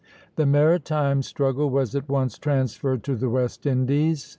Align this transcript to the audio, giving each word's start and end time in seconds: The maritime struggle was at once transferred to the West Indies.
The 0.35 0.47
maritime 0.47 1.21
struggle 1.21 1.69
was 1.69 1.93
at 1.95 2.09
once 2.09 2.39
transferred 2.39 3.03
to 3.03 3.15
the 3.15 3.29
West 3.29 3.67
Indies. 3.67 4.29